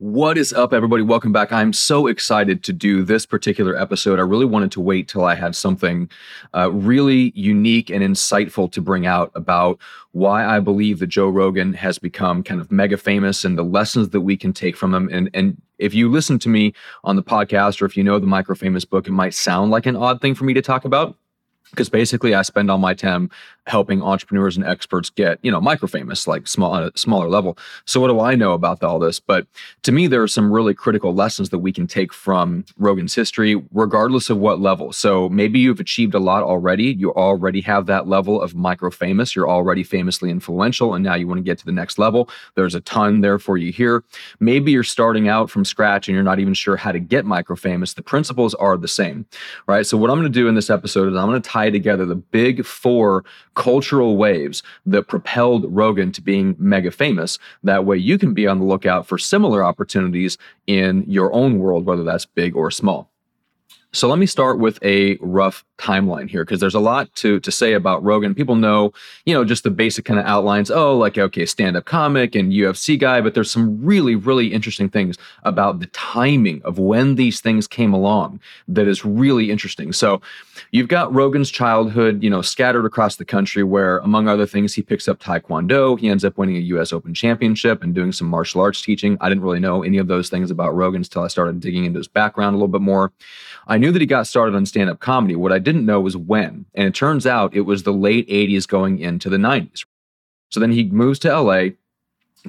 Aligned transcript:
What 0.00 0.38
is 0.38 0.54
up, 0.54 0.72
everybody? 0.72 1.02
Welcome 1.02 1.30
back. 1.30 1.52
I'm 1.52 1.74
so 1.74 2.06
excited 2.06 2.64
to 2.64 2.72
do 2.72 3.02
this 3.02 3.26
particular 3.26 3.76
episode. 3.76 4.18
I 4.18 4.22
really 4.22 4.46
wanted 4.46 4.72
to 4.72 4.80
wait 4.80 5.08
till 5.08 5.26
I 5.26 5.34
had 5.34 5.54
something 5.54 6.08
uh, 6.56 6.72
really 6.72 7.32
unique 7.34 7.90
and 7.90 8.02
insightful 8.02 8.72
to 8.72 8.80
bring 8.80 9.04
out 9.04 9.30
about 9.34 9.78
why 10.12 10.46
I 10.46 10.58
believe 10.58 11.00
that 11.00 11.08
Joe 11.08 11.28
Rogan 11.28 11.74
has 11.74 11.98
become 11.98 12.42
kind 12.42 12.62
of 12.62 12.72
mega 12.72 12.96
famous 12.96 13.44
and 13.44 13.58
the 13.58 13.62
lessons 13.62 14.08
that 14.08 14.22
we 14.22 14.38
can 14.38 14.54
take 14.54 14.74
from 14.74 14.94
him. 14.94 15.10
And, 15.12 15.28
and 15.34 15.60
if 15.76 15.92
you 15.92 16.10
listen 16.10 16.38
to 16.38 16.48
me 16.48 16.72
on 17.04 17.16
the 17.16 17.22
podcast 17.22 17.82
or 17.82 17.84
if 17.84 17.94
you 17.94 18.02
know 18.02 18.18
the 18.18 18.26
Micro 18.26 18.54
Famous 18.54 18.86
book, 18.86 19.06
it 19.06 19.12
might 19.12 19.34
sound 19.34 19.70
like 19.70 19.84
an 19.84 19.96
odd 19.96 20.22
thing 20.22 20.34
for 20.34 20.44
me 20.44 20.54
to 20.54 20.62
talk 20.62 20.86
about 20.86 21.14
because 21.70 21.88
basically 21.88 22.34
I 22.34 22.42
spend 22.42 22.70
all 22.70 22.78
my 22.78 22.94
time 22.94 23.30
helping 23.66 24.02
entrepreneurs 24.02 24.56
and 24.56 24.66
experts 24.66 25.10
get 25.10 25.38
you 25.42 25.50
know 25.50 25.60
micro 25.60 25.86
famous 25.86 26.26
like 26.26 26.48
small 26.48 26.72
on 26.72 26.82
a 26.82 26.90
smaller 26.96 27.28
level. 27.28 27.56
So 27.84 28.00
what 28.00 28.08
do 28.08 28.20
i 28.20 28.34
know 28.34 28.52
about 28.52 28.82
all 28.82 28.98
this? 28.98 29.20
But 29.20 29.46
to 29.82 29.92
me 29.92 30.06
there 30.06 30.22
are 30.22 30.28
some 30.28 30.52
really 30.52 30.74
critical 30.74 31.14
lessons 31.14 31.50
that 31.50 31.58
we 31.58 31.72
can 31.72 31.86
take 31.86 32.12
from 32.12 32.64
rogan's 32.78 33.14
history 33.14 33.62
regardless 33.72 34.30
of 34.30 34.38
what 34.38 34.60
level. 34.60 34.92
So 34.92 35.28
maybe 35.28 35.58
you've 35.60 35.80
achieved 35.80 36.14
a 36.14 36.18
lot 36.18 36.42
already. 36.42 36.94
You 36.94 37.12
already 37.14 37.60
have 37.62 37.86
that 37.86 38.08
level 38.08 38.42
of 38.42 38.54
micro 38.54 38.90
famous 38.90 39.36
you're 39.36 39.48
already 39.48 39.84
famously 39.84 40.30
influential 40.30 40.94
and 40.94 41.04
now 41.04 41.14
you 41.14 41.28
want 41.28 41.38
to 41.38 41.42
get 41.42 41.58
to 41.58 41.64
the 41.64 41.72
next 41.72 41.98
level. 41.98 42.28
There's 42.56 42.74
a 42.74 42.80
ton 42.80 43.20
there 43.20 43.38
for 43.38 43.56
you 43.56 43.72
here. 43.72 44.02
Maybe 44.40 44.72
you're 44.72 44.82
starting 44.82 45.28
out 45.28 45.50
from 45.50 45.64
scratch 45.64 46.08
and 46.08 46.14
you're 46.14 46.24
not 46.24 46.40
even 46.40 46.54
sure 46.54 46.76
how 46.76 46.92
to 46.92 47.00
get 47.00 47.24
micro 47.24 47.56
famous 47.56 47.94
the 47.94 48.02
principles 48.02 48.54
are 48.54 48.76
the 48.76 48.88
same 48.88 49.26
right? 49.66 49.86
So 49.86 49.96
what 49.96 50.10
i'm 50.10 50.18
going 50.18 50.32
to 50.32 50.38
do 50.38 50.48
in 50.48 50.54
this 50.54 50.70
episode 50.70 51.08
is 51.08 51.16
i'm 51.16 51.28
going 51.28 51.40
to 51.40 51.48
tie 51.48 51.59
together 51.68 52.06
the 52.06 52.14
big 52.14 52.64
four 52.64 53.24
cultural 53.54 54.16
waves 54.16 54.62
that 54.86 55.08
propelled 55.08 55.66
Rogan 55.68 56.12
to 56.12 56.22
being 56.22 56.56
mega 56.58 56.90
famous. 56.90 57.38
That 57.62 57.84
way, 57.84 57.98
you 57.98 58.16
can 58.16 58.32
be 58.32 58.46
on 58.46 58.60
the 58.60 58.64
lookout 58.64 59.06
for 59.06 59.18
similar 59.18 59.62
opportunities 59.62 60.38
in 60.66 61.04
your 61.06 61.32
own 61.34 61.58
world, 61.58 61.84
whether 61.84 62.04
that's 62.04 62.24
big 62.24 62.56
or 62.56 62.70
small. 62.70 63.09
So 63.92 64.08
let 64.08 64.20
me 64.20 64.26
start 64.26 64.60
with 64.60 64.78
a 64.84 65.16
rough 65.20 65.64
timeline 65.76 66.30
here 66.30 66.44
because 66.44 66.60
there's 66.60 66.76
a 66.76 66.80
lot 66.80 67.12
to 67.16 67.40
to 67.40 67.50
say 67.50 67.72
about 67.72 68.04
Rogan. 68.04 68.36
People 68.36 68.54
know, 68.54 68.92
you 69.24 69.34
know, 69.34 69.44
just 69.44 69.64
the 69.64 69.70
basic 69.70 70.04
kind 70.04 70.20
of 70.20 70.26
outlines. 70.26 70.70
Oh, 70.70 70.96
like 70.96 71.18
okay, 71.18 71.44
stand-up 71.44 71.86
comic 71.86 72.36
and 72.36 72.52
UFC 72.52 72.98
guy, 72.98 73.20
but 73.20 73.34
there's 73.34 73.50
some 73.50 73.84
really 73.84 74.14
really 74.14 74.52
interesting 74.52 74.88
things 74.88 75.16
about 75.42 75.80
the 75.80 75.86
timing 75.86 76.62
of 76.62 76.78
when 76.78 77.16
these 77.16 77.40
things 77.40 77.66
came 77.66 77.92
along 77.92 78.38
that 78.68 78.86
is 78.86 79.04
really 79.04 79.50
interesting. 79.50 79.92
So, 79.92 80.20
you've 80.70 80.88
got 80.88 81.12
Rogan's 81.12 81.50
childhood, 81.50 82.22
you 82.22 82.30
know, 82.30 82.42
scattered 82.42 82.84
across 82.84 83.16
the 83.16 83.24
country 83.24 83.64
where 83.64 83.98
among 83.98 84.28
other 84.28 84.46
things 84.46 84.74
he 84.74 84.82
picks 84.82 85.08
up 85.08 85.18
taekwondo, 85.18 85.98
he 85.98 86.08
ends 86.08 86.24
up 86.24 86.38
winning 86.38 86.56
a 86.56 86.60
US 86.60 86.92
Open 86.92 87.12
championship 87.12 87.82
and 87.82 87.92
doing 87.94 88.12
some 88.12 88.28
martial 88.28 88.60
arts 88.60 88.82
teaching. 88.82 89.16
I 89.20 89.28
didn't 89.28 89.42
really 89.42 89.60
know 89.60 89.82
any 89.82 89.98
of 89.98 90.06
those 90.06 90.28
things 90.28 90.52
about 90.52 90.76
Rogan 90.76 91.00
until 91.00 91.22
I 91.22 91.28
started 91.28 91.58
digging 91.58 91.86
into 91.86 91.98
his 91.98 92.08
background 92.08 92.54
a 92.54 92.58
little 92.58 92.68
bit 92.68 92.82
more. 92.82 93.12
I 93.66 93.78
knew 93.80 93.90
that 93.90 94.00
he 94.00 94.06
got 94.06 94.26
started 94.26 94.54
on 94.54 94.66
stand 94.66 94.90
up 94.90 95.00
comedy. 95.00 95.34
What 95.34 95.52
I 95.52 95.58
didn't 95.58 95.86
know 95.86 96.00
was 96.00 96.16
when. 96.16 96.66
And 96.74 96.86
it 96.86 96.94
turns 96.94 97.26
out 97.26 97.54
it 97.54 97.62
was 97.62 97.82
the 97.82 97.92
late 97.92 98.28
80s 98.28 98.68
going 98.68 99.00
into 99.00 99.28
the 99.28 99.36
90s. 99.36 99.84
So 100.50 100.60
then 100.60 100.72
he 100.72 100.84
moves 100.84 101.18
to 101.20 101.40
LA, 101.40 101.70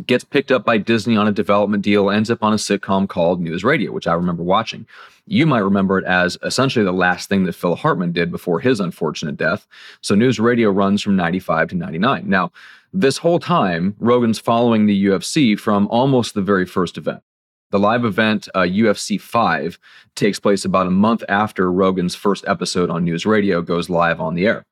gets 0.06 0.24
picked 0.24 0.52
up 0.52 0.66
by 0.66 0.78
Disney 0.78 1.18
on 1.18 1.28
a 1.28 1.32
development 1.32 1.84
deal, 1.84 2.10
ends 2.10 2.32
up 2.32 2.44
on 2.44 2.54
a 2.54 2.58
sitcom 2.58 3.08
called 3.08 3.42
News 3.42 3.64
Radio, 3.64 3.92
which 3.92 4.08
I 4.08 4.14
remember 4.14 4.44
watching. 4.44 4.86
You 5.26 5.46
might 5.46 5.60
remember 5.60 5.98
it 5.98 6.06
as 6.06 6.38
essentially 6.44 6.86
the 6.86 6.92
last 6.92 7.30
thing 7.30 7.46
that 7.46 7.54
Phil 7.54 7.76
Hartman 7.76 8.12
did 8.12 8.32
before 8.32 8.60
his 8.60 8.80
unfortunate 8.80 9.38
death. 9.38 9.68
So 10.02 10.16
News 10.16 10.40
Radio 10.40 10.70
runs 10.70 11.02
from 11.02 11.16
95 11.16 11.70
to 11.70 11.76
99. 11.76 12.28
Now, 12.28 12.52
this 12.94 13.18
whole 13.18 13.40
time, 13.40 13.96
Rogan's 14.00 14.40
following 14.40 14.86
the 14.86 15.06
UFC 15.06 15.58
from 15.58 15.88
almost 15.88 16.34
the 16.34 16.42
very 16.42 16.66
first 16.66 16.98
event. 16.98 17.22
The 17.72 17.80
live 17.80 18.04
event, 18.04 18.50
uh, 18.54 18.60
UFC 18.60 19.20
5, 19.20 19.80
takes 20.16 20.40
place 20.42 20.66
about 20.66 20.88
a 20.88 20.92
month 20.92 21.24
after 21.30 21.72
Rogan's 21.72 22.16
first 22.16 22.44
episode 22.46 22.90
on 22.90 23.06
News 23.06 23.26
Radio 23.26 23.62
goes 23.62 23.90
live 23.90 24.20
on 24.20 24.36
the 24.36 24.46
air. 24.46 24.66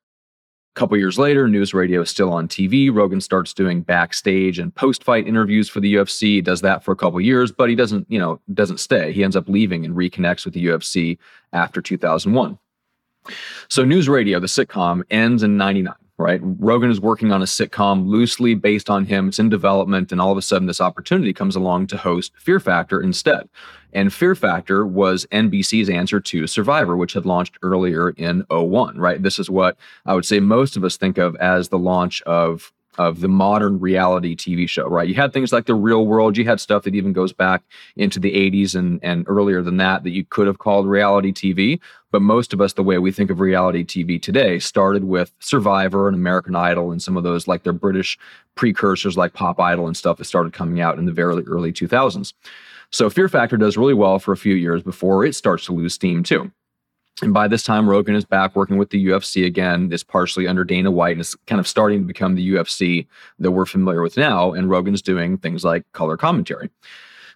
A 0.75 0.79
couple 0.79 0.97
years 0.97 1.17
later, 1.17 1.47
News 1.47 1.73
Radio 1.73 2.01
is 2.01 2.09
still 2.09 2.33
on 2.33 2.49
TV. 2.49 2.93
Rogan 2.93 3.21
starts 3.21 3.53
doing 3.53 3.81
backstage 3.81 4.59
and 4.59 4.75
post-fight 4.75 5.27
interviews 5.27 5.69
for 5.69 5.79
the 5.79 5.95
UFC. 5.95 6.21
He 6.23 6.41
does 6.41 6.59
that 6.61 6.83
for 6.83 6.91
a 6.91 6.95
couple 6.97 7.21
years, 7.21 7.53
but 7.53 7.69
he 7.69 7.75
doesn't, 7.75 8.05
you 8.09 8.19
know, 8.19 8.41
doesn't 8.53 8.81
stay. 8.81 9.13
He 9.13 9.23
ends 9.23 9.37
up 9.37 9.47
leaving 9.47 9.85
and 9.85 9.95
reconnects 9.95 10.43
with 10.43 10.53
the 10.53 10.65
UFC 10.65 11.17
after 11.53 11.81
2001. 11.81 12.59
So 13.69 13.85
News 13.85 14.09
Radio, 14.09 14.41
the 14.41 14.47
sitcom, 14.47 15.03
ends 15.09 15.41
in 15.41 15.55
99 15.55 15.93
right? 16.19 16.41
Rogan 16.43 16.91
is 16.91 16.99
working 16.99 17.31
on 17.31 17.41
a 17.41 17.45
sitcom 17.45 18.05
loosely 18.05 18.53
based 18.53 18.89
on 18.89 19.05
him. 19.05 19.29
It's 19.29 19.39
in 19.39 19.49
development. 19.49 20.11
And 20.11 20.19
all 20.19 20.31
of 20.31 20.37
a 20.37 20.41
sudden, 20.41 20.67
this 20.67 20.81
opportunity 20.81 21.33
comes 21.33 21.55
along 21.55 21.87
to 21.87 21.97
host 21.97 22.33
Fear 22.37 22.59
Factor 22.59 23.01
instead. 23.01 23.47
And 23.93 24.13
Fear 24.13 24.35
Factor 24.35 24.85
was 24.85 25.25
NBC's 25.31 25.89
answer 25.89 26.19
to 26.19 26.45
Survivor, 26.45 26.97
which 26.97 27.13
had 27.13 27.25
launched 27.25 27.57
earlier 27.63 28.09
in 28.11 28.43
01, 28.49 28.97
right? 28.97 29.23
This 29.23 29.39
is 29.39 29.49
what 29.49 29.77
I 30.05 30.13
would 30.13 30.25
say 30.25 30.39
most 30.41 30.75
of 30.75 30.83
us 30.83 30.97
think 30.97 31.17
of 31.17 31.35
as 31.37 31.69
the 31.69 31.79
launch 31.79 32.21
of 32.23 32.71
of 32.99 33.21
the 33.21 33.29
modern 33.29 33.79
reality 33.79 34.35
TV 34.35 34.67
show, 34.67 34.85
right? 34.85 35.07
You 35.07 35.15
had 35.15 35.31
things 35.31 35.53
like 35.53 35.65
the 35.65 35.73
real 35.73 36.05
world, 36.05 36.35
you 36.37 36.43
had 36.43 36.59
stuff 36.59 36.83
that 36.83 36.93
even 36.93 37.13
goes 37.13 37.31
back 37.31 37.63
into 37.95 38.19
the 38.19 38.33
80s 38.33 38.75
and, 38.75 38.99
and 39.01 39.23
earlier 39.27 39.61
than 39.61 39.77
that 39.77 40.03
that 40.03 40.09
you 40.11 40.25
could 40.25 40.47
have 40.47 40.59
called 40.59 40.85
reality 40.85 41.31
TV. 41.31 41.79
But 42.11 42.21
most 42.21 42.51
of 42.51 42.59
us, 42.59 42.73
the 42.73 42.83
way 42.83 42.97
we 42.97 43.13
think 43.13 43.31
of 43.31 43.39
reality 43.39 43.85
TV 43.85 44.21
today, 44.21 44.59
started 44.59 45.05
with 45.05 45.31
Survivor 45.39 46.09
and 46.09 46.15
American 46.15 46.57
Idol 46.57 46.91
and 46.91 47.01
some 47.01 47.15
of 47.15 47.23
those 47.23 47.47
like 47.47 47.63
their 47.63 47.73
British 47.73 48.19
precursors 48.55 49.15
like 49.15 49.31
Pop 49.31 49.61
Idol 49.61 49.87
and 49.87 49.95
stuff 49.95 50.17
that 50.17 50.25
started 50.25 50.51
coming 50.51 50.81
out 50.81 50.99
in 50.99 51.05
the 51.05 51.13
very 51.13 51.41
early 51.45 51.71
2000s. 51.71 52.33
So 52.91 53.09
Fear 53.09 53.29
Factor 53.29 53.55
does 53.55 53.77
really 53.77 53.93
well 53.93 54.19
for 54.19 54.33
a 54.33 54.37
few 54.37 54.55
years 54.55 54.83
before 54.83 55.23
it 55.23 55.35
starts 55.35 55.65
to 55.67 55.73
lose 55.73 55.93
steam 55.93 56.21
too. 56.21 56.51
And 57.21 57.33
by 57.33 57.47
this 57.47 57.63
time, 57.63 57.89
Rogan 57.89 58.15
is 58.15 58.25
back 58.25 58.55
working 58.55 58.77
with 58.77 58.91
the 58.91 59.07
UFC 59.07 59.45
again. 59.45 59.89
It's 59.91 60.03
partially 60.03 60.47
under 60.47 60.63
Dana 60.63 60.91
White 60.91 61.13
and 61.13 61.21
it's 61.21 61.35
kind 61.47 61.59
of 61.59 61.67
starting 61.67 61.99
to 61.99 62.05
become 62.05 62.35
the 62.35 62.51
UFC 62.51 63.07
that 63.39 63.51
we're 63.51 63.65
familiar 63.65 64.01
with 64.01 64.17
now. 64.17 64.53
And 64.53 64.69
Rogan's 64.69 65.01
doing 65.01 65.37
things 65.37 65.63
like 65.63 65.91
color 65.91 66.17
commentary. 66.17 66.69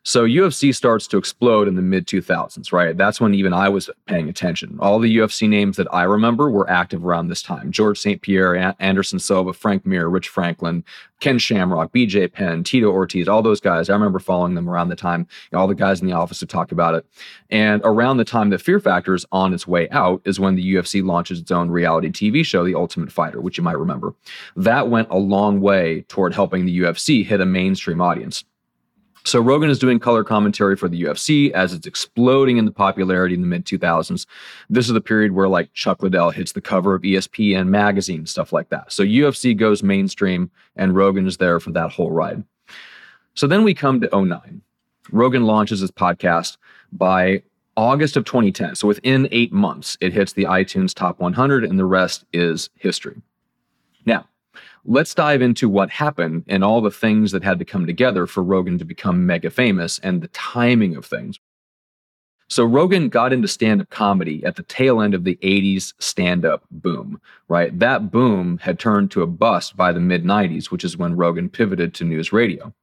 So 0.05 0.25
UFC 0.25 0.75
starts 0.75 1.07
to 1.07 1.17
explode 1.17 1.65
in 1.65 1.75
the 1.75 1.81
mid 1.81 2.07
2000s, 2.07 2.73
right? 2.73 2.95
That's 2.97 3.21
when 3.21 3.33
even 3.33 3.53
I 3.53 3.69
was 3.69 3.89
paying 4.05 4.27
attention. 4.27 4.77
All 4.81 4.99
the 4.99 5.15
UFC 5.15 5.47
names 5.47 5.77
that 5.77 5.87
I 5.93 6.03
remember 6.03 6.51
were 6.51 6.69
active 6.69 7.05
around 7.05 7.29
this 7.29 7.41
time. 7.41 7.71
George 7.71 7.97
St. 7.97 8.21
Pierre, 8.21 8.75
Anderson 8.79 9.17
Silva, 9.17 9.53
Frank 9.53 9.85
Mir, 9.85 10.09
Rich 10.09 10.27
Franklin, 10.27 10.83
Ken 11.21 11.39
Shamrock, 11.39 11.93
BJ 11.93 12.29
Penn, 12.29 12.65
Tito 12.65 12.91
Ortiz, 12.91 13.29
all 13.29 13.41
those 13.41 13.61
guys. 13.61 13.89
I 13.89 13.93
remember 13.93 14.19
following 14.19 14.55
them 14.55 14.69
around 14.69 14.89
the 14.89 14.97
time. 14.97 15.25
All 15.53 15.67
the 15.67 15.73
guys 15.73 16.01
in 16.01 16.07
the 16.07 16.13
office 16.13 16.41
have 16.41 16.49
talked 16.49 16.73
about 16.73 16.95
it. 16.95 17.05
And 17.49 17.81
around 17.85 18.17
the 18.17 18.25
time 18.25 18.49
that 18.49 18.61
Fear 18.61 18.81
Factor 18.81 19.13
is 19.13 19.25
on 19.31 19.53
its 19.53 19.65
way 19.65 19.89
out 19.91 20.21
is 20.25 20.37
when 20.37 20.55
the 20.55 20.75
UFC 20.75 21.01
launches 21.01 21.39
its 21.39 21.51
own 21.51 21.71
reality 21.71 22.09
TV 22.09 22.45
show, 22.45 22.65
The 22.65 22.75
Ultimate 22.75 23.09
Fighter, 23.09 23.39
which 23.39 23.57
you 23.57 23.63
might 23.63 23.79
remember. 23.79 24.13
That 24.57 24.89
went 24.89 25.07
a 25.11 25.17
long 25.17 25.61
way 25.61 26.01
toward 26.09 26.33
helping 26.33 26.65
the 26.65 26.79
UFC 26.81 27.25
hit 27.25 27.39
a 27.39 27.45
mainstream 27.45 28.01
audience. 28.01 28.43
So 29.25 29.39
Rogan 29.39 29.69
is 29.69 29.79
doing 29.79 29.99
color 29.99 30.23
commentary 30.23 30.75
for 30.75 30.89
the 30.89 31.01
UFC 31.01 31.51
as 31.51 31.73
it's 31.73 31.87
exploding 31.87 32.57
in 32.57 32.65
the 32.65 32.71
popularity 32.71 33.33
in 33.33 33.41
the 33.41 33.47
mid 33.47 33.65
2000s. 33.65 34.25
This 34.69 34.87
is 34.87 34.93
the 34.93 35.01
period 35.01 35.31
where 35.31 35.47
like 35.47 35.71
Chuck 35.73 36.03
Liddell 36.03 36.31
hits 36.31 36.51
the 36.51 36.61
cover 36.61 36.93
of 36.93 37.03
ESPN 37.03 37.67
magazine, 37.67 38.25
stuff 38.25 38.51
like 38.51 38.69
that. 38.69 38.91
So 38.91 39.03
UFC 39.03 39.55
goes 39.55 39.81
mainstream 39.81 40.51
and 40.75 40.95
Rogan 40.95 41.25
is 41.25 41.37
there 41.37 41.59
for 41.61 41.71
that 41.71 41.91
whole 41.91 42.11
ride. 42.11 42.43
So 43.33 43.47
then 43.47 43.63
we 43.63 43.73
come 43.73 44.01
to 44.01 44.09
09. 44.13 44.61
Rogan 45.11 45.45
launches 45.45 45.79
his 45.79 45.91
podcast 45.91 46.57
by 46.91 47.43
August 47.77 48.17
of 48.17 48.25
2010. 48.25 48.75
So 48.75 48.87
within 48.87 49.27
eight 49.31 49.53
months, 49.53 49.97
it 50.01 50.13
hits 50.13 50.33
the 50.33 50.43
iTunes 50.43 50.93
top 50.93 51.19
100 51.19 51.63
and 51.63 51.79
the 51.79 51.85
rest 51.85 52.25
is 52.33 52.69
history. 52.75 53.21
Let's 54.85 55.13
dive 55.13 55.41
into 55.41 55.69
what 55.69 55.89
happened 55.89 56.43
and 56.47 56.63
all 56.63 56.81
the 56.81 56.91
things 56.91 57.31
that 57.31 57.43
had 57.43 57.59
to 57.59 57.65
come 57.65 57.85
together 57.85 58.27
for 58.27 58.43
Rogan 58.43 58.77
to 58.79 58.85
become 58.85 59.25
mega 59.25 59.49
famous 59.49 59.99
and 59.99 60.21
the 60.21 60.27
timing 60.29 60.95
of 60.95 61.05
things. 61.05 61.39
So 62.49 62.65
Rogan 62.65 63.09
got 63.09 63.33
into 63.33 63.47
stand-up 63.47 63.89
comedy 63.89 64.43
at 64.45 64.57
the 64.57 64.63
tail 64.63 65.01
end 65.01 65.13
of 65.13 65.23
the 65.23 65.37
80s 65.41 65.93
stand-up 65.99 66.63
boom, 66.69 67.19
right? 67.47 67.77
That 67.79 68.11
boom 68.11 68.59
had 68.59 68.77
turned 68.79 69.09
to 69.11 69.23
a 69.23 69.27
bust 69.27 69.75
by 69.75 69.91
the 69.91 69.99
mid 69.99 70.23
90s, 70.23 70.69
which 70.69 70.83
is 70.83 70.97
when 70.97 71.15
Rogan 71.15 71.49
pivoted 71.49 71.93
to 71.95 72.03
news 72.03 72.31
radio. 72.31 72.73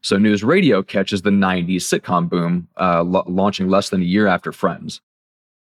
So 0.00 0.16
news 0.16 0.42
radio 0.42 0.82
catches 0.82 1.22
the 1.22 1.30
90s 1.30 1.82
sitcom 1.82 2.28
boom, 2.28 2.68
uh, 2.76 3.04
launching 3.04 3.68
less 3.68 3.90
than 3.90 4.00
a 4.00 4.04
year 4.04 4.26
after 4.26 4.52
Friends. 4.52 5.00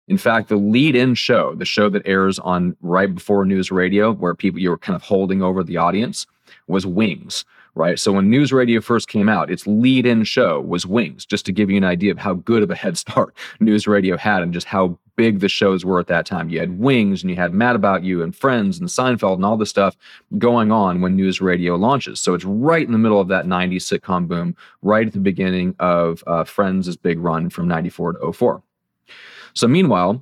In 0.07 0.17
fact, 0.17 0.49
the 0.49 0.55
lead 0.55 0.95
in 0.95 1.15
show, 1.15 1.55
the 1.55 1.65
show 1.65 1.89
that 1.89 2.03
airs 2.05 2.37
on 2.39 2.75
right 2.81 3.13
before 3.13 3.45
news 3.45 3.71
radio, 3.71 4.13
where 4.13 4.35
people 4.35 4.59
you 4.59 4.69
were 4.69 4.77
kind 4.77 4.95
of 4.95 5.01
holding 5.01 5.41
over 5.41 5.63
the 5.63 5.77
audience, 5.77 6.27
was 6.67 6.85
Wings, 6.85 7.43
right? 7.73 7.99
So 7.99 8.11
when 8.11 8.29
news 8.29 8.53
radio 8.53 8.81
first 8.81 9.07
came 9.07 9.27
out, 9.27 9.49
its 9.49 9.65
lead 9.65 10.05
in 10.05 10.23
show 10.23 10.61
was 10.61 10.85
Wings, 10.85 11.25
just 11.25 11.45
to 11.47 11.51
give 11.51 11.69
you 11.69 11.77
an 11.77 11.83
idea 11.83 12.11
of 12.11 12.19
how 12.19 12.35
good 12.35 12.61
of 12.61 12.69
a 12.69 12.75
head 12.75 12.97
start 12.97 13.35
news 13.59 13.87
radio 13.87 14.15
had 14.15 14.43
and 14.43 14.53
just 14.53 14.67
how 14.67 14.97
big 15.15 15.39
the 15.39 15.49
shows 15.49 15.85
were 15.85 15.99
at 15.99 16.07
that 16.07 16.25
time. 16.25 16.49
You 16.49 16.59
had 16.59 16.77
Wings 16.77 17.23
and 17.23 17.29
you 17.29 17.37
had 17.37 17.53
Mad 17.53 17.75
About 17.75 18.03
You 18.03 18.21
and 18.21 18.35
Friends 18.35 18.79
and 18.79 18.89
Seinfeld 18.89 19.35
and 19.35 19.45
all 19.45 19.57
this 19.57 19.69
stuff 19.69 19.95
going 20.37 20.71
on 20.71 21.01
when 21.01 21.15
news 21.15 21.41
radio 21.41 21.75
launches. 21.75 22.19
So 22.19 22.33
it's 22.33 22.45
right 22.45 22.85
in 22.85 22.91
the 22.91 22.97
middle 22.97 23.19
of 23.19 23.29
that 23.29 23.45
90s 23.45 23.99
sitcom 23.99 24.27
boom, 24.27 24.55
right 24.81 25.07
at 25.07 25.13
the 25.13 25.19
beginning 25.19 25.75
of 25.79 26.23
uh, 26.27 26.43
Friends' 26.43 26.95
big 26.97 27.19
run 27.19 27.49
from 27.49 27.67
94 27.67 28.13
to 28.13 28.33
04. 28.33 28.61
So 29.55 29.67
meanwhile, 29.67 30.21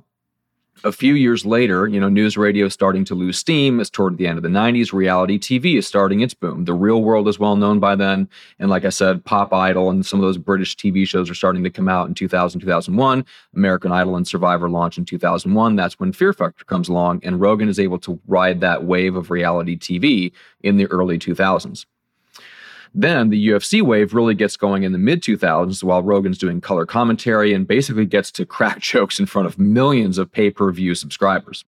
a 0.84 0.92
few 0.92 1.14
years 1.14 1.46
later, 1.46 1.88
you 1.88 1.98
know, 1.98 2.08
news 2.08 2.36
radio 2.36 2.66
is 2.66 2.72
starting 2.72 3.04
to 3.06 3.14
lose 3.14 3.38
steam. 3.38 3.80
It's 3.80 3.90
toward 3.90 4.16
the 4.16 4.26
end 4.26 4.38
of 4.38 4.42
the 4.42 4.48
90s. 4.48 4.92
Reality 4.92 5.38
TV 5.38 5.76
is 5.76 5.86
starting 5.86 6.20
its 6.20 6.34
boom. 6.34 6.64
The 6.64 6.74
real 6.74 7.02
world 7.02 7.26
is 7.26 7.38
well 7.38 7.56
known 7.56 7.80
by 7.80 7.96
then. 7.96 8.28
And 8.58 8.70
like 8.70 8.84
I 8.84 8.90
said, 8.90 9.24
Pop 9.24 9.52
Idol 9.52 9.90
and 9.90 10.04
some 10.04 10.20
of 10.20 10.24
those 10.24 10.38
British 10.38 10.76
TV 10.76 11.06
shows 11.06 11.30
are 11.30 11.34
starting 11.34 11.64
to 11.64 11.70
come 11.70 11.88
out 11.88 12.08
in 12.08 12.14
2000, 12.14 12.60
2001. 12.60 13.24
American 13.54 13.92
Idol 13.92 14.16
and 14.16 14.26
Survivor 14.26 14.68
launch 14.68 14.98
in 14.98 15.04
2001. 15.04 15.76
That's 15.76 15.98
when 15.98 16.12
Fear 16.12 16.32
Factor 16.32 16.64
comes 16.64 16.88
along. 16.88 17.20
And 17.24 17.40
Rogan 17.40 17.68
is 17.68 17.78
able 17.80 17.98
to 18.00 18.20
ride 18.26 18.60
that 18.60 18.84
wave 18.84 19.16
of 19.16 19.30
reality 19.30 19.78
TV 19.78 20.32
in 20.60 20.76
the 20.76 20.86
early 20.86 21.18
2000s. 21.18 21.86
Then 22.94 23.30
the 23.30 23.48
UFC 23.48 23.82
wave 23.82 24.14
really 24.14 24.34
gets 24.34 24.56
going 24.56 24.84
in 24.84 24.92
the 24.92 24.98
mid 24.98 25.20
2000s 25.20 25.82
while 25.82 26.02
Rogan's 26.02 26.38
doing 26.38 26.60
color 26.60 26.86
commentary 26.86 27.52
and 27.52 27.66
basically 27.66 28.06
gets 28.06 28.30
to 28.32 28.46
crack 28.46 28.78
jokes 28.80 29.18
in 29.18 29.26
front 29.26 29.46
of 29.46 29.58
millions 29.58 30.16
of 30.16 30.30
pay 30.30 30.50
per 30.50 30.70
view 30.70 30.94
subscribers. 30.94 31.64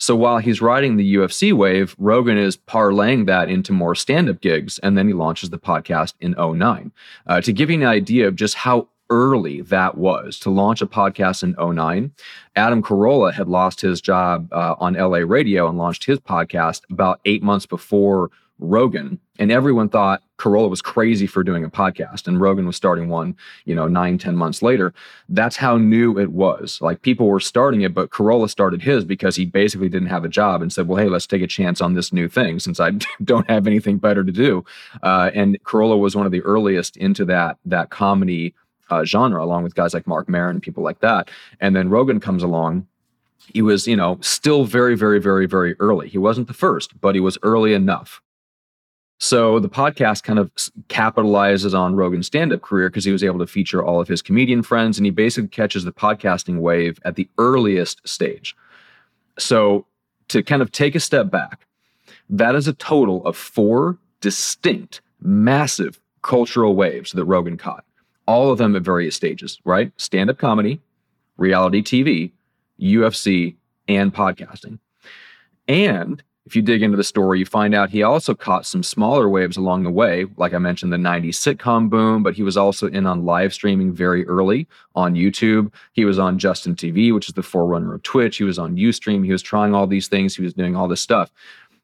So 0.00 0.14
while 0.14 0.38
he's 0.38 0.62
riding 0.62 0.96
the 0.96 1.16
UFC 1.16 1.52
wave, 1.52 1.94
Rogan 1.98 2.38
is 2.38 2.56
parlaying 2.56 3.26
that 3.26 3.48
into 3.48 3.72
more 3.72 3.96
stand 3.96 4.28
up 4.28 4.40
gigs, 4.40 4.78
and 4.78 4.96
then 4.96 5.08
he 5.08 5.12
launches 5.12 5.50
the 5.50 5.58
podcast 5.58 6.14
in 6.20 6.36
09. 6.38 6.92
Uh, 7.26 7.40
to 7.40 7.52
give 7.52 7.68
you 7.68 7.76
an 7.80 7.84
idea 7.84 8.28
of 8.28 8.36
just 8.36 8.54
how 8.54 8.88
early 9.10 9.62
that 9.62 9.98
was 9.98 10.38
to 10.38 10.50
launch 10.50 10.80
a 10.82 10.86
podcast 10.86 11.42
in 11.42 11.56
09, 11.58 12.12
Adam 12.54 12.80
Carolla 12.80 13.32
had 13.32 13.48
lost 13.48 13.80
his 13.80 14.00
job 14.00 14.48
uh, 14.52 14.76
on 14.78 14.94
LA 14.94 15.18
radio 15.18 15.68
and 15.68 15.78
launched 15.78 16.04
his 16.04 16.20
podcast 16.20 16.82
about 16.90 17.20
eight 17.24 17.42
months 17.42 17.66
before 17.66 18.30
Rogan, 18.60 19.18
and 19.38 19.50
everyone 19.50 19.88
thought 19.88 20.22
Carolla 20.38 20.70
was 20.70 20.80
crazy 20.80 21.26
for 21.26 21.42
doing 21.42 21.64
a 21.64 21.70
podcast, 21.70 22.26
and 22.26 22.40
Rogan 22.40 22.66
was 22.66 22.76
starting 22.76 23.08
one, 23.08 23.36
you 23.64 23.74
know, 23.74 23.88
nine, 23.88 24.18
ten 24.18 24.36
months 24.36 24.62
later. 24.62 24.94
That's 25.28 25.56
how 25.56 25.76
new 25.76 26.18
it 26.18 26.30
was. 26.30 26.78
Like 26.80 27.02
people 27.02 27.26
were 27.26 27.40
starting 27.40 27.82
it, 27.82 27.92
but 27.92 28.10
Carolla 28.10 28.48
started 28.48 28.82
his 28.82 29.04
because 29.04 29.36
he 29.36 29.44
basically 29.46 29.88
didn't 29.88 30.08
have 30.08 30.24
a 30.24 30.28
job 30.28 30.62
and 30.62 30.72
said, 30.72 30.88
"Well, 30.88 31.02
hey, 31.02 31.08
let's 31.08 31.26
take 31.26 31.42
a 31.42 31.46
chance 31.46 31.80
on 31.80 31.94
this 31.94 32.12
new 32.12 32.28
thing 32.28 32.60
since 32.60 32.80
I 32.80 32.90
don't 33.24 33.48
have 33.50 33.66
anything 33.66 33.98
better 33.98 34.24
to 34.24 34.32
do." 34.32 34.64
Uh, 35.02 35.30
and 35.34 35.62
Carolla 35.64 35.98
was 35.98 36.16
one 36.16 36.26
of 36.26 36.32
the 36.32 36.42
earliest 36.42 36.96
into 36.96 37.24
that 37.26 37.58
that 37.66 37.90
comedy 37.90 38.54
uh, 38.90 39.04
genre, 39.04 39.44
along 39.44 39.64
with 39.64 39.74
guys 39.74 39.92
like 39.92 40.06
Marc 40.06 40.28
Maron 40.28 40.56
and 40.56 40.62
people 40.62 40.82
like 40.82 41.00
that. 41.00 41.30
And 41.60 41.76
then 41.76 41.90
Rogan 41.90 42.20
comes 42.20 42.42
along 42.42 42.86
he 43.52 43.62
was, 43.62 43.86
you 43.86 43.96
know, 43.96 44.18
still 44.20 44.64
very, 44.64 44.94
very, 44.94 45.18
very, 45.18 45.46
very 45.46 45.74
early. 45.80 46.08
He 46.08 46.18
wasn't 46.18 46.48
the 46.48 46.54
first, 46.54 47.00
but 47.00 47.14
he 47.14 47.20
was 47.20 47.38
early 47.42 47.72
enough. 47.72 48.20
So 49.18 49.58
the 49.58 49.68
podcast 49.68 50.22
kind 50.22 50.38
of 50.38 50.52
capitalizes 50.88 51.76
on 51.76 51.96
Rogan's 51.96 52.28
stand-up 52.28 52.62
career 52.62 52.88
because 52.88 53.04
he 53.04 53.10
was 53.10 53.24
able 53.24 53.40
to 53.40 53.46
feature 53.48 53.84
all 53.84 54.00
of 54.00 54.06
his 54.06 54.22
comedian 54.22 54.62
friends, 54.62 54.96
and 54.96 55.04
he 55.04 55.10
basically 55.10 55.48
catches 55.48 55.84
the 55.84 55.92
podcasting 55.92 56.60
wave 56.60 57.00
at 57.04 57.16
the 57.16 57.28
earliest 57.36 58.06
stage. 58.08 58.56
So 59.36 59.86
to 60.28 60.42
kind 60.42 60.62
of 60.62 60.70
take 60.70 60.94
a 60.94 61.00
step 61.00 61.30
back, 61.30 61.66
that 62.30 62.54
is 62.54 62.68
a 62.68 62.72
total 62.74 63.26
of 63.26 63.36
four 63.36 63.98
distinct, 64.20 65.00
massive 65.20 66.00
cultural 66.22 66.76
waves 66.76 67.12
that 67.12 67.24
Rogan 67.24 67.56
caught, 67.56 67.84
all 68.26 68.52
of 68.52 68.58
them 68.58 68.76
at 68.76 68.82
various 68.82 69.16
stages, 69.16 69.58
right? 69.64 69.90
Stand-up 69.96 70.38
comedy, 70.38 70.80
reality 71.36 71.82
TV, 71.82 72.30
UFC, 72.80 73.56
and 73.88 74.14
podcasting. 74.14 74.78
And 75.66 76.22
if 76.48 76.56
you 76.56 76.62
dig 76.62 76.82
into 76.82 76.96
the 76.96 77.04
story, 77.04 77.38
you 77.38 77.44
find 77.44 77.74
out 77.74 77.90
he 77.90 78.02
also 78.02 78.34
caught 78.34 78.64
some 78.64 78.82
smaller 78.82 79.28
waves 79.28 79.58
along 79.58 79.82
the 79.82 79.90
way. 79.90 80.24
Like 80.38 80.54
I 80.54 80.58
mentioned, 80.58 80.90
the 80.90 80.96
90s 80.96 81.34
sitcom 81.34 81.90
boom, 81.90 82.22
but 82.22 82.32
he 82.32 82.42
was 82.42 82.56
also 82.56 82.88
in 82.88 83.04
on 83.04 83.26
live 83.26 83.52
streaming 83.52 83.92
very 83.92 84.26
early 84.26 84.66
on 84.94 85.12
YouTube. 85.12 85.70
He 85.92 86.06
was 86.06 86.18
on 86.18 86.38
Justin 86.38 86.74
TV, 86.74 87.12
which 87.12 87.28
is 87.28 87.34
the 87.34 87.42
forerunner 87.42 87.92
of 87.92 88.02
Twitch. 88.02 88.38
He 88.38 88.44
was 88.44 88.58
on 88.58 88.76
Ustream. 88.76 89.26
He 89.26 89.30
was 89.30 89.42
trying 89.42 89.74
all 89.74 89.86
these 89.86 90.08
things. 90.08 90.36
He 90.36 90.42
was 90.42 90.54
doing 90.54 90.74
all 90.74 90.88
this 90.88 91.02
stuff. 91.02 91.30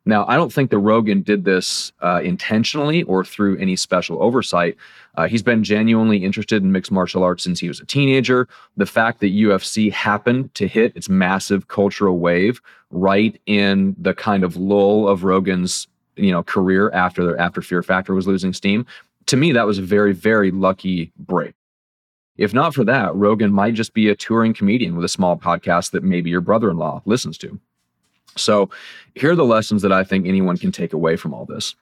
Now, 0.06 0.26
I 0.28 0.36
don't 0.36 0.52
think 0.52 0.70
that 0.70 0.78
Rogan 0.78 1.22
did 1.22 1.44
this 1.44 1.92
uh, 2.02 2.20
intentionally 2.22 3.04
or 3.04 3.24
through 3.24 3.56
any 3.56 3.74
special 3.74 4.22
oversight. 4.22 4.76
Uh, 5.14 5.26
he's 5.28 5.42
been 5.42 5.64
genuinely 5.64 6.22
interested 6.22 6.62
in 6.62 6.72
mixed 6.72 6.92
martial 6.92 7.22
arts 7.22 7.44
since 7.44 7.58
he 7.58 7.68
was 7.68 7.80
a 7.80 7.86
teenager. 7.86 8.46
The 8.76 8.84
fact 8.86 9.20
that 9.20 9.32
UFC 9.32 9.90
happened 9.90 10.54
to 10.56 10.68
hit 10.68 10.94
its 10.94 11.08
massive 11.08 11.68
cultural 11.68 12.18
wave 12.18 12.60
right 12.90 13.40
in 13.46 13.96
the 13.98 14.12
kind 14.12 14.44
of 14.44 14.56
lull 14.56 15.08
of 15.08 15.24
Rogan's 15.24 15.88
you 16.16 16.30
know 16.30 16.42
career 16.42 16.90
after 16.92 17.36
after 17.38 17.62
Fear 17.62 17.82
Factor 17.82 18.14
was 18.14 18.26
losing 18.26 18.52
steam, 18.52 18.86
to 19.26 19.36
me 19.36 19.52
that 19.52 19.66
was 19.66 19.78
a 19.78 19.82
very 19.82 20.12
very 20.12 20.50
lucky 20.50 21.12
break. 21.18 21.54
If 22.36 22.52
not 22.52 22.74
for 22.74 22.84
that, 22.84 23.14
Rogan 23.14 23.52
might 23.52 23.74
just 23.74 23.94
be 23.94 24.08
a 24.08 24.16
touring 24.16 24.54
comedian 24.54 24.96
with 24.96 25.04
a 25.04 25.08
small 25.08 25.36
podcast 25.36 25.92
that 25.92 26.02
maybe 26.02 26.30
your 26.30 26.40
brother-in-law 26.40 27.02
listens 27.04 27.38
to. 27.38 27.60
So, 28.36 28.70
here 29.14 29.32
are 29.32 29.36
the 29.36 29.44
lessons 29.44 29.82
that 29.82 29.92
I 29.92 30.02
think 30.02 30.26
anyone 30.26 30.56
can 30.56 30.72
take 30.72 30.92
away 30.92 31.16
from 31.16 31.32
all 31.32 31.44
this. 31.44 31.74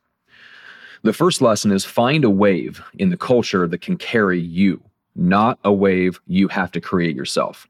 The 1.02 1.12
first 1.12 1.40
lesson 1.40 1.72
is 1.72 1.84
find 1.84 2.24
a 2.24 2.30
wave 2.30 2.82
in 2.98 3.10
the 3.10 3.16
culture 3.16 3.66
that 3.66 3.80
can 3.80 3.96
carry 3.96 4.38
you, 4.38 4.82
not 5.16 5.58
a 5.64 5.72
wave 5.72 6.20
you 6.26 6.48
have 6.48 6.70
to 6.72 6.80
create 6.80 7.16
yourself. 7.16 7.66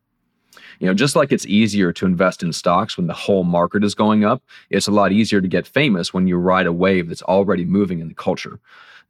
You 0.80 0.88
know, 0.88 0.94
just 0.94 1.16
like 1.16 1.32
it's 1.32 1.46
easier 1.46 1.92
to 1.92 2.06
invest 2.06 2.42
in 2.42 2.52
stocks 2.52 2.96
when 2.96 3.06
the 3.06 3.14
whole 3.14 3.44
market 3.44 3.84
is 3.84 3.94
going 3.94 4.24
up, 4.24 4.42
it's 4.69 4.88
a 4.88 4.92
lot 4.92 5.12
easier 5.12 5.40
to 5.40 5.48
get 5.48 5.66
famous 5.66 6.12
when 6.12 6.26
you 6.26 6.36
ride 6.36 6.66
a 6.66 6.72
wave 6.72 7.08
that's 7.08 7.22
already 7.22 7.64
moving 7.64 8.00
in 8.00 8.08
the 8.08 8.14
culture 8.14 8.58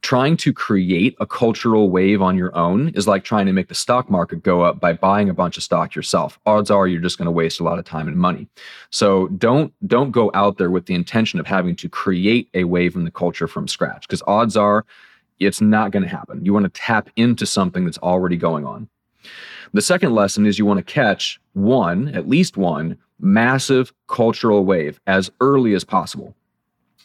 trying 0.03 0.37
to 0.37 0.53
create 0.53 1.17
a 1.21 1.27
cultural 1.27 1.89
wave 1.89 2.21
on 2.21 2.37
your 2.37 2.55
own 2.57 2.89
is 2.91 3.07
like 3.07 3.23
trying 3.23 3.47
to 3.47 3.53
make 3.53 3.69
the 3.69 3.75
stock 3.75 4.11
market 4.11 4.43
go 4.43 4.61
up 4.61 4.81
by 4.81 4.93
buying 4.93 5.31
a 5.31 5.35
bunch 5.35 5.57
of 5.57 5.63
stock 5.63 5.95
yourself. 5.95 6.41
Odds 6.45 6.71
are 6.71 6.89
you're 6.89 7.01
just 7.01 7.19
going 7.19 7.27
to 7.27 7.33
waste 7.33 7.61
a 7.61 7.63
lot 7.63 7.79
of 7.79 7.85
time 7.85 8.09
and 8.09 8.17
money. 8.17 8.49
So 8.91 9.29
don't 9.29 9.73
don't 9.87 10.11
go 10.11 10.31
out 10.35 10.59
there 10.59 10.71
with 10.71 10.87
the 10.87 10.95
intention 10.95 11.39
of 11.39 11.47
having 11.47 11.77
to 11.77 11.89
create 11.89 12.49
a 12.53 12.65
wave 12.65 12.97
in 12.97 13.05
the 13.05 13.11
culture 13.13 13.47
from 13.47 13.69
scratch 13.69 14.07
because 14.07 14.23
odds 14.27 14.57
are 14.57 14.85
it's 15.39 15.61
not 15.61 15.93
going 15.93 16.03
to 16.03 16.09
happen. 16.09 16.45
You 16.45 16.53
want 16.53 16.65
to 16.65 16.81
tap 16.81 17.09
into 17.17 17.47
something 17.47 17.85
that's 17.85 17.99
already 17.99 18.37
going 18.37 18.67
on. 18.67 18.89
The 19.73 19.83
second 19.83 20.15
lesson 20.15 20.47
is 20.47 20.59
you 20.59 20.67
want 20.67 20.85
to 20.85 20.93
catch 20.93 21.41
one 21.55 22.09
at 22.09 22.29
least 22.29 22.57
one 22.57 22.99
massive 23.21 23.93
cultural 24.09 24.65
wave 24.65 25.01
as 25.07 25.31
early 25.41 25.75
as 25.75 25.85
possible 25.85 26.35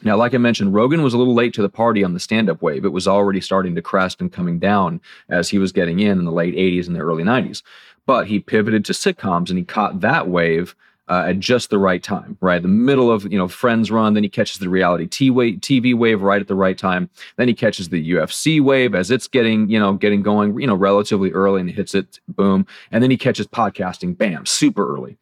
now, 0.04 0.16
like 0.16 0.34
I 0.34 0.38
mentioned, 0.38 0.74
Rogan 0.74 1.02
was 1.02 1.14
a 1.14 1.18
little 1.18 1.34
late 1.34 1.54
to 1.56 1.62
the 1.62 1.70
party 1.70 2.04
on 2.04 2.14
the 2.14 2.20
stand 2.20 2.50
up 2.50 2.62
wave. 2.62 2.86
It 2.86 2.94
was 2.94 3.08
already 3.08 3.42
starting 3.42 3.76
to 3.76 3.82
crest 3.82 4.22
and 4.22 4.32
coming 4.32 4.60
down 4.60 5.02
as 5.30 5.50
he 5.50 5.58
was 5.58 5.72
getting 5.72 6.00
in 6.00 6.20
in 6.20 6.26
the 6.26 6.32
late 6.32 6.56
80s 6.56 6.88
and 6.88 6.96
the 6.96 7.00
early 7.00 7.24
90s. 7.24 7.64
But 8.06 8.28
he 8.28 8.40
pivoted 8.40 8.86
to 8.86 8.94
sitcoms 8.94 9.50
and 9.50 9.58
he 9.58 9.66
caught 9.66 10.02
that 10.02 10.28
wave 10.28 10.76
uh, 11.10 11.26
at 11.28 11.40
just 11.40 11.70
the 11.70 11.78
right 11.78 12.04
time, 12.04 12.38
right? 12.42 12.62
The 12.62 12.68
middle 12.68 13.10
of, 13.10 13.32
you 13.32 13.38
know, 13.38 13.48
Friends 13.48 13.90
run, 13.90 14.14
then 14.14 14.24
he 14.24 14.30
catches 14.30 14.60
the 14.60 14.70
reality 14.70 15.08
TV 15.08 15.96
wave 15.96 16.22
right 16.22 16.42
at 16.42 16.48
the 16.48 16.56
right 16.56 16.78
time. 16.78 17.10
Then 17.38 17.48
he 17.48 17.54
catches 17.54 17.90
the 17.90 18.12
UFC 18.12 18.62
wave 18.62 18.94
as 18.94 19.10
it's 19.10 19.28
getting, 19.28 19.70
you 19.70 19.80
know, 19.80 19.94
getting 19.94 20.22
going, 20.22 20.60
you 20.60 20.68
know, 20.68 20.76
relatively 20.76 21.32
early 21.32 21.62
and 21.62 21.70
hits 21.70 21.96
it, 21.96 22.20
boom. 22.28 22.68
And 22.92 23.02
then 23.02 23.12
he 23.12 23.18
catches 23.18 23.48
podcasting, 23.48 24.18
bam, 24.18 24.46
super 24.46 24.94
early. 24.94 25.18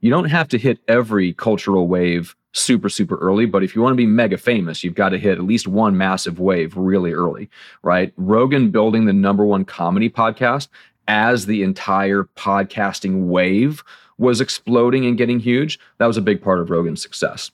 You 0.00 0.10
don't 0.10 0.28
have 0.28 0.48
to 0.48 0.58
hit 0.58 0.80
every 0.88 1.32
cultural 1.32 1.86
wave 1.88 2.36
super, 2.52 2.88
super 2.88 3.16
early. 3.16 3.46
But 3.46 3.62
if 3.62 3.74
you 3.74 3.82
want 3.82 3.92
to 3.92 3.96
be 3.96 4.06
mega 4.06 4.38
famous, 4.38 4.82
you've 4.82 4.94
got 4.94 5.10
to 5.10 5.18
hit 5.18 5.38
at 5.38 5.44
least 5.44 5.68
one 5.68 5.96
massive 5.96 6.40
wave 6.40 6.76
really 6.76 7.12
early, 7.12 7.48
right? 7.82 8.12
Rogan 8.16 8.70
building 8.70 9.04
the 9.04 9.12
number 9.12 9.44
one 9.44 9.64
comedy 9.64 10.08
podcast 10.08 10.68
as 11.06 11.46
the 11.46 11.62
entire 11.62 12.24
podcasting 12.36 13.26
wave 13.26 13.82
was 14.18 14.40
exploding 14.40 15.06
and 15.06 15.16
getting 15.16 15.40
huge. 15.40 15.78
That 15.98 16.06
was 16.06 16.16
a 16.16 16.22
big 16.22 16.42
part 16.42 16.60
of 16.60 16.70
Rogan's 16.70 17.02
success. 17.02 17.50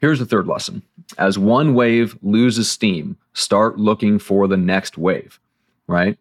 Here's 0.00 0.18
the 0.18 0.26
third 0.26 0.46
lesson 0.46 0.82
as 1.18 1.38
one 1.38 1.74
wave 1.74 2.18
loses 2.22 2.70
steam, 2.70 3.16
start 3.32 3.78
looking 3.78 4.18
for 4.18 4.48
the 4.48 4.56
next 4.56 4.98
wave, 4.98 5.38
right? 5.86 6.18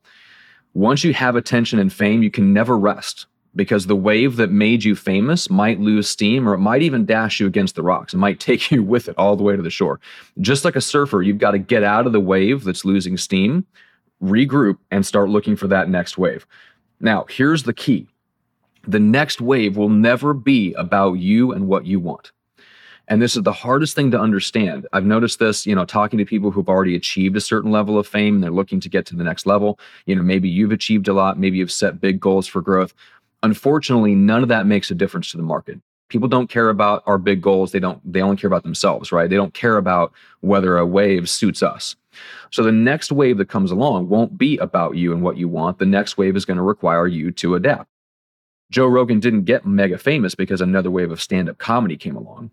Once 0.73 1.03
you 1.03 1.13
have 1.13 1.35
attention 1.35 1.79
and 1.79 1.91
fame, 1.91 2.23
you 2.23 2.31
can 2.31 2.53
never 2.53 2.77
rest 2.77 3.25
because 3.55 3.85
the 3.85 3.95
wave 3.95 4.37
that 4.37 4.51
made 4.51 4.83
you 4.83 4.95
famous 4.95 5.49
might 5.49 5.79
lose 5.79 6.09
steam 6.09 6.47
or 6.47 6.53
it 6.53 6.59
might 6.59 6.81
even 6.81 7.05
dash 7.05 7.39
you 7.39 7.47
against 7.47 7.75
the 7.75 7.83
rocks. 7.83 8.13
It 8.13 8.17
might 8.17 8.39
take 8.39 8.71
you 8.71 8.83
with 8.83 9.07
it 9.07 9.15
all 9.17 9.35
the 9.35 9.43
way 9.43 9.55
to 9.55 9.61
the 9.61 9.69
shore. 9.69 9.99
Just 10.39 10.65
like 10.65 10.75
a 10.75 10.81
surfer, 10.81 11.21
you've 11.21 11.37
got 11.37 11.51
to 11.51 11.59
get 11.59 11.83
out 11.83 12.07
of 12.07 12.13
the 12.13 12.19
wave 12.19 12.63
that's 12.63 12.85
losing 12.85 13.17
steam, 13.17 13.65
regroup, 14.21 14.77
and 14.91 15.05
start 15.05 15.29
looking 15.29 15.55
for 15.55 15.67
that 15.67 15.89
next 15.89 16.17
wave. 16.17 16.45
Now, 16.99 17.25
here's 17.29 17.63
the 17.63 17.73
key 17.73 18.07
the 18.85 18.99
next 18.99 19.39
wave 19.39 19.77
will 19.77 19.89
never 19.89 20.33
be 20.33 20.73
about 20.73 21.13
you 21.13 21.53
and 21.53 21.67
what 21.67 21.85
you 21.85 22.01
want. 22.01 22.33
And 23.07 23.21
this 23.21 23.35
is 23.35 23.43
the 23.43 23.51
hardest 23.51 23.95
thing 23.95 24.11
to 24.11 24.19
understand. 24.19 24.87
I've 24.93 25.05
noticed 25.05 25.39
this, 25.39 25.65
you 25.65 25.75
know, 25.75 25.85
talking 25.85 26.17
to 26.19 26.25
people 26.25 26.51
who've 26.51 26.69
already 26.69 26.95
achieved 26.95 27.35
a 27.35 27.41
certain 27.41 27.71
level 27.71 27.97
of 27.97 28.07
fame 28.07 28.35
and 28.35 28.43
they're 28.43 28.51
looking 28.51 28.79
to 28.79 28.89
get 28.89 29.05
to 29.07 29.15
the 29.15 29.23
next 29.23 29.45
level. 29.45 29.77
You 30.05 30.15
know, 30.15 30.21
maybe 30.21 30.47
you've 30.47 30.71
achieved 30.71 31.07
a 31.07 31.13
lot, 31.13 31.37
maybe 31.37 31.57
you've 31.57 31.71
set 31.71 31.99
big 31.99 32.19
goals 32.19 32.47
for 32.47 32.61
growth. 32.61 32.93
Unfortunately, 33.43 34.15
none 34.15 34.41
of 34.41 34.49
that 34.49 34.65
makes 34.65 34.89
a 34.89 34.95
difference 34.95 35.31
to 35.31 35.37
the 35.37 35.43
market. 35.43 35.79
People 36.09 36.27
don't 36.27 36.49
care 36.49 36.69
about 36.69 37.03
our 37.05 37.17
big 37.17 37.41
goals. 37.41 37.71
They 37.71 37.79
don't, 37.79 37.99
they 38.11 38.21
only 38.21 38.37
care 38.37 38.47
about 38.47 38.63
themselves, 38.63 39.11
right? 39.11 39.29
They 39.29 39.35
don't 39.35 39.53
care 39.53 39.77
about 39.77 40.13
whether 40.41 40.77
a 40.77 40.85
wave 40.85 41.29
suits 41.29 41.61
us. 41.61 41.95
So 42.51 42.63
the 42.63 42.71
next 42.71 43.11
wave 43.11 43.37
that 43.37 43.49
comes 43.49 43.71
along 43.71 44.09
won't 44.09 44.37
be 44.37 44.57
about 44.57 44.95
you 44.95 45.11
and 45.11 45.21
what 45.21 45.37
you 45.37 45.47
want. 45.47 45.79
The 45.79 45.85
next 45.85 46.17
wave 46.17 46.35
is 46.35 46.45
going 46.45 46.57
to 46.57 46.63
require 46.63 47.07
you 47.07 47.31
to 47.31 47.55
adapt. 47.55 47.89
Joe 48.71 48.87
Rogan 48.87 49.19
didn't 49.19 49.43
get 49.43 49.65
mega 49.65 49.97
famous 49.97 50.35
because 50.35 50.61
another 50.61 50.91
wave 50.91 51.11
of 51.11 51.21
stand 51.21 51.49
up 51.49 51.57
comedy 51.57 51.97
came 51.97 52.15
along. 52.15 52.51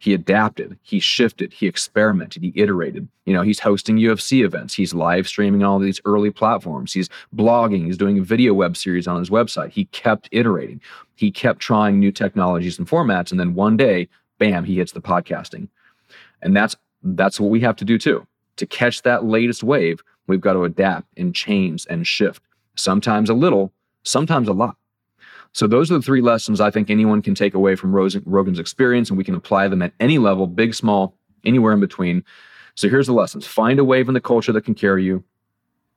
He 0.00 0.14
adapted, 0.14 0.78
he 0.82 1.00
shifted, 1.00 1.52
he 1.52 1.66
experimented, 1.66 2.42
he 2.42 2.52
iterated. 2.54 3.08
You 3.26 3.34
know, 3.34 3.42
he's 3.42 3.58
hosting 3.58 3.96
UFC 3.96 4.44
events, 4.44 4.74
he's 4.74 4.94
live 4.94 5.26
streaming 5.26 5.64
all 5.64 5.80
these 5.80 6.00
early 6.04 6.30
platforms, 6.30 6.92
he's 6.92 7.08
blogging, 7.34 7.86
he's 7.86 7.96
doing 7.96 8.18
a 8.18 8.22
video 8.22 8.54
web 8.54 8.76
series 8.76 9.08
on 9.08 9.18
his 9.18 9.28
website. 9.28 9.70
He 9.70 9.86
kept 9.86 10.28
iterating, 10.30 10.80
he 11.16 11.32
kept 11.32 11.58
trying 11.58 11.98
new 11.98 12.12
technologies 12.12 12.78
and 12.78 12.86
formats. 12.86 13.32
And 13.32 13.40
then 13.40 13.54
one 13.54 13.76
day, 13.76 14.08
bam, 14.38 14.64
he 14.64 14.76
hits 14.76 14.92
the 14.92 15.00
podcasting. 15.00 15.68
And 16.42 16.56
that's 16.56 16.76
that's 17.02 17.40
what 17.40 17.50
we 17.50 17.60
have 17.60 17.76
to 17.76 17.84
do 17.84 17.98
too. 17.98 18.26
To 18.56 18.66
catch 18.66 19.02
that 19.02 19.24
latest 19.24 19.64
wave, 19.64 20.00
we've 20.28 20.40
got 20.40 20.52
to 20.52 20.64
adapt 20.64 21.06
and 21.16 21.34
change 21.34 21.86
and 21.90 22.06
shift. 22.06 22.42
Sometimes 22.76 23.30
a 23.30 23.34
little, 23.34 23.72
sometimes 24.04 24.46
a 24.48 24.52
lot. 24.52 24.76
So 25.52 25.66
those 25.66 25.90
are 25.90 25.94
the 25.94 26.02
three 26.02 26.20
lessons 26.20 26.60
I 26.60 26.70
think 26.70 26.90
anyone 26.90 27.22
can 27.22 27.34
take 27.34 27.54
away 27.54 27.74
from 27.74 27.92
Rogan's 27.92 28.58
experience, 28.58 29.08
and 29.08 29.18
we 29.18 29.24
can 29.24 29.34
apply 29.34 29.68
them 29.68 29.82
at 29.82 29.92
any 29.98 30.18
level, 30.18 30.46
big, 30.46 30.74
small, 30.74 31.16
anywhere 31.44 31.72
in 31.72 31.80
between. 31.80 32.24
So 32.74 32.88
here's 32.88 33.06
the 33.06 33.12
lessons: 33.12 33.46
find 33.46 33.78
a 33.78 33.84
wave 33.84 34.08
in 34.08 34.14
the 34.14 34.20
culture 34.20 34.52
that 34.52 34.64
can 34.64 34.74
carry 34.74 35.04
you, 35.04 35.24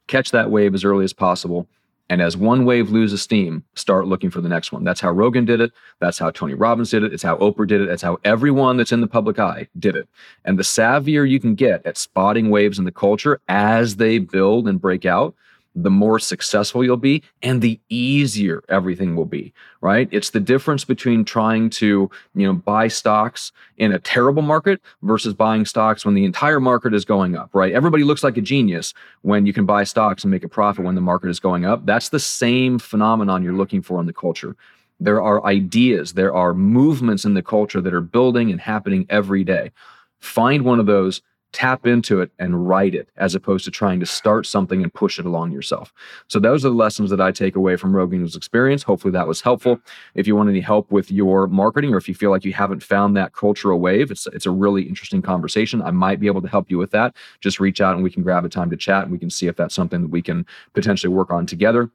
catch 0.07 0.31
that 0.31 0.49
wave 0.49 0.73
as 0.73 0.83
early 0.83 1.03
as 1.03 1.13
possible, 1.13 1.67
and 2.09 2.21
as 2.21 2.35
one 2.35 2.65
wave 2.65 2.89
loses 2.89 3.21
steam, 3.21 3.63
start 3.75 4.07
looking 4.07 4.29
for 4.29 4.41
the 4.41 4.49
next 4.49 4.71
one. 4.71 4.83
That's 4.83 4.99
how 4.99 5.11
Rogan 5.11 5.45
did 5.45 5.61
it. 5.61 5.71
That's 5.99 6.17
how 6.17 6.31
Tony 6.31 6.55
Robbins 6.55 6.89
did 6.89 7.03
it. 7.03 7.13
It's 7.13 7.23
how 7.23 7.37
Oprah 7.37 7.67
did 7.67 7.81
it. 7.81 7.89
It's 7.89 8.01
how 8.01 8.19
everyone 8.25 8.77
that's 8.77 8.91
in 8.91 8.99
the 8.99 9.07
public 9.07 9.39
eye 9.39 9.67
did 9.79 9.95
it. 9.95 10.09
And 10.43 10.59
the 10.59 10.63
savvier 10.63 11.29
you 11.29 11.39
can 11.39 11.55
get 11.55 11.85
at 11.85 11.97
spotting 11.97 12.49
waves 12.49 12.79
in 12.79 12.85
the 12.85 12.91
culture 12.91 13.39
as 13.47 13.95
they 13.95 14.17
build 14.17 14.67
and 14.67 14.81
break 14.81 15.05
out, 15.05 15.35
the 15.75 15.89
more 15.89 16.19
successful 16.19 16.83
you'll 16.83 16.97
be 16.97 17.23
and 17.41 17.61
the 17.61 17.79
easier 17.89 18.63
everything 18.69 19.15
will 19.15 19.25
be 19.25 19.53
right? 19.81 20.07
It's 20.11 20.29
the 20.29 20.39
difference 20.39 20.85
between 20.85 21.25
trying 21.25 21.69
to 21.71 22.09
you 22.35 22.47
know 22.47 22.53
buy 22.53 22.87
stocks 22.87 23.51
in 23.77 23.91
a 23.91 23.99
terrible 23.99 24.41
market 24.41 24.81
versus 25.01 25.33
buying 25.33 25.65
stocks 25.65 26.05
when 26.05 26.13
the 26.13 26.25
entire 26.25 26.59
market 26.59 26.93
is 26.93 27.05
going 27.05 27.35
up 27.35 27.49
right? 27.53 27.73
Everybody 27.73 28.03
looks 28.03 28.23
like 28.23 28.37
a 28.37 28.41
genius 28.41 28.93
when 29.21 29.45
you 29.45 29.53
can 29.53 29.65
buy 29.65 29.83
stocks 29.83 30.23
and 30.23 30.31
make 30.31 30.43
a 30.43 30.49
profit 30.49 30.85
when 30.85 30.95
the 30.95 31.01
market 31.01 31.29
is 31.29 31.39
going 31.39 31.65
up. 31.65 31.85
That's 31.85 32.09
the 32.09 32.19
same 32.19 32.77
phenomenon 32.79 33.43
you're 33.43 33.53
looking 33.53 33.81
for 33.81 33.99
in 33.99 34.05
the 34.05 34.13
culture. 34.13 34.55
There 34.99 35.21
are 35.21 35.43
ideas 35.45 36.13
there 36.13 36.35
are 36.35 36.53
movements 36.53 37.25
in 37.25 37.33
the 37.33 37.41
culture 37.41 37.81
that 37.81 37.93
are 37.93 38.01
building 38.01 38.51
and 38.51 38.61
happening 38.61 39.05
every 39.09 39.43
day. 39.43 39.71
Find 40.19 40.63
one 40.63 40.79
of 40.79 40.85
those 40.85 41.21
tap 41.53 41.85
into 41.85 42.21
it 42.21 42.31
and 42.39 42.67
write 42.67 42.95
it 42.95 43.09
as 43.17 43.35
opposed 43.35 43.65
to 43.65 43.71
trying 43.71 43.99
to 43.99 44.05
start 44.05 44.45
something 44.45 44.81
and 44.81 44.93
push 44.93 45.19
it 45.19 45.25
along 45.25 45.51
yourself. 45.51 45.93
So 46.27 46.39
those 46.39 46.65
are 46.65 46.69
the 46.69 46.75
lessons 46.75 47.09
that 47.09 47.21
I 47.21 47.31
take 47.31 47.55
away 47.55 47.75
from 47.75 47.95
Rogan's 47.95 48.35
experience. 48.35 48.83
Hopefully 48.83 49.11
that 49.11 49.27
was 49.27 49.41
helpful. 49.41 49.79
If 50.15 50.27
you 50.27 50.35
want 50.35 50.49
any 50.49 50.61
help 50.61 50.91
with 50.91 51.11
your 51.11 51.47
marketing 51.47 51.93
or 51.93 51.97
if 51.97 52.07
you 52.07 52.15
feel 52.15 52.31
like 52.31 52.45
you 52.45 52.53
haven't 52.53 52.83
found 52.83 53.15
that 53.17 53.33
cultural 53.33 53.79
wave, 53.79 54.11
it's 54.11 54.27
it's 54.27 54.45
a 54.45 54.51
really 54.51 54.83
interesting 54.83 55.21
conversation. 55.21 55.81
I 55.81 55.91
might 55.91 56.19
be 56.19 56.27
able 56.27 56.41
to 56.41 56.47
help 56.47 56.71
you 56.71 56.77
with 56.77 56.91
that. 56.91 57.15
Just 57.39 57.59
reach 57.59 57.81
out 57.81 57.95
and 57.95 58.03
we 58.03 58.11
can 58.11 58.23
grab 58.23 58.45
a 58.45 58.49
time 58.49 58.69
to 58.69 58.77
chat 58.77 59.03
and 59.03 59.11
we 59.11 59.19
can 59.19 59.29
see 59.29 59.47
if 59.47 59.55
that's 59.55 59.75
something 59.75 60.01
that 60.01 60.11
we 60.11 60.21
can 60.21 60.45
potentially 60.73 61.13
work 61.13 61.31
on 61.31 61.45
together. 61.45 61.91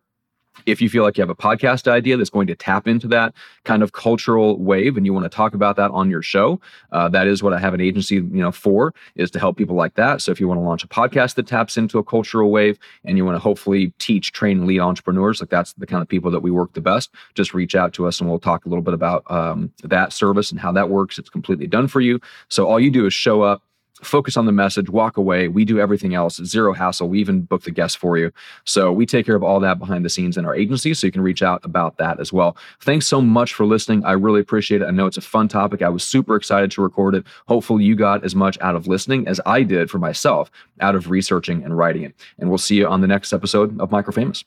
If 0.64 0.80
you 0.80 0.88
feel 0.88 1.02
like 1.02 1.16
you 1.16 1.22
have 1.22 1.30
a 1.30 1.34
podcast 1.34 1.86
idea 1.88 2.16
that's 2.16 2.30
going 2.30 2.46
to 2.46 2.54
tap 2.54 2.88
into 2.88 3.06
that 3.08 3.34
kind 3.64 3.82
of 3.82 3.92
cultural 3.92 4.58
wave 4.58 4.96
and 4.96 5.04
you 5.04 5.12
want 5.12 5.24
to 5.24 5.28
talk 5.28 5.54
about 5.54 5.76
that 5.76 5.90
on 5.90 6.10
your 6.10 6.22
show, 6.22 6.60
uh, 6.92 7.08
that 7.10 7.26
is 7.26 7.42
what 7.42 7.52
I 7.52 7.58
have 7.58 7.74
an 7.74 7.80
agency, 7.80 8.16
you 8.16 8.24
know, 8.30 8.52
for 8.52 8.94
is 9.14 9.30
to 9.32 9.38
help 9.38 9.56
people 9.56 9.76
like 9.76 9.94
that. 9.94 10.22
So 10.22 10.32
if 10.32 10.40
you 10.40 10.48
want 10.48 10.58
to 10.58 10.62
launch 10.64 10.84
a 10.84 10.88
podcast 10.88 11.34
that 11.34 11.46
taps 11.46 11.76
into 11.76 11.98
a 11.98 12.04
cultural 12.04 12.50
wave 12.50 12.78
and 13.04 13.16
you 13.16 13.24
want 13.24 13.36
to 13.36 13.40
hopefully 13.40 13.92
teach, 13.98 14.32
train, 14.32 14.66
lead 14.66 14.80
entrepreneurs, 14.80 15.40
like 15.40 15.50
that's 15.50 15.72
the 15.74 15.86
kind 15.86 16.02
of 16.02 16.08
people 16.08 16.30
that 16.30 16.40
we 16.40 16.50
work 16.50 16.72
the 16.72 16.80
best, 16.80 17.10
just 17.34 17.54
reach 17.54 17.74
out 17.74 17.92
to 17.94 18.06
us 18.06 18.20
and 18.20 18.28
we'll 18.28 18.38
talk 18.38 18.64
a 18.64 18.68
little 18.68 18.82
bit 18.82 18.94
about 18.94 19.28
um, 19.30 19.72
that 19.82 20.12
service 20.12 20.50
and 20.50 20.60
how 20.60 20.72
that 20.72 20.88
works. 20.88 21.18
It's 21.18 21.30
completely 21.30 21.66
done 21.66 21.88
for 21.88 22.00
you. 22.00 22.20
So 22.48 22.66
all 22.66 22.80
you 22.80 22.90
do 22.90 23.06
is 23.06 23.14
show 23.14 23.42
up 23.42 23.62
focus 24.02 24.36
on 24.36 24.46
the 24.46 24.52
message, 24.52 24.90
walk 24.90 25.16
away. 25.16 25.48
We 25.48 25.64
do 25.64 25.80
everything 25.80 26.14
else, 26.14 26.36
zero 26.44 26.72
hassle. 26.72 27.08
We 27.08 27.20
even 27.20 27.42
book 27.42 27.62
the 27.62 27.70
guests 27.70 27.96
for 27.96 28.18
you. 28.18 28.32
So 28.64 28.92
we 28.92 29.06
take 29.06 29.26
care 29.26 29.36
of 29.36 29.42
all 29.42 29.60
that 29.60 29.78
behind 29.78 30.04
the 30.04 30.10
scenes 30.10 30.36
in 30.36 30.44
our 30.44 30.54
agency. 30.54 30.94
So 30.94 31.06
you 31.06 31.12
can 31.12 31.22
reach 31.22 31.42
out 31.42 31.64
about 31.64 31.98
that 31.98 32.20
as 32.20 32.32
well. 32.32 32.56
Thanks 32.80 33.06
so 33.06 33.20
much 33.20 33.54
for 33.54 33.66
listening. 33.66 34.04
I 34.04 34.12
really 34.12 34.40
appreciate 34.40 34.82
it. 34.82 34.86
I 34.86 34.90
know 34.90 35.06
it's 35.06 35.16
a 35.16 35.22
fun 35.22 35.48
topic. 35.48 35.82
I 35.82 35.88
was 35.88 36.04
super 36.04 36.36
excited 36.36 36.70
to 36.72 36.82
record 36.82 37.14
it. 37.14 37.24
Hopefully, 37.48 37.84
you 37.84 37.94
got 37.94 38.24
as 38.24 38.34
much 38.34 38.58
out 38.60 38.74
of 38.74 38.86
listening 38.86 39.26
as 39.28 39.40
I 39.46 39.62
did 39.62 39.90
for 39.90 39.98
myself 39.98 40.50
out 40.80 40.94
of 40.94 41.10
researching 41.10 41.64
and 41.64 41.76
writing 41.76 42.02
it. 42.02 42.14
And 42.38 42.48
we'll 42.48 42.58
see 42.58 42.76
you 42.76 42.86
on 42.86 43.00
the 43.00 43.06
next 43.06 43.32
episode 43.32 43.80
of 43.80 43.90
Microfamous. 43.90 44.44